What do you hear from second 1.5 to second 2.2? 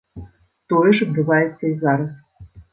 і зараз.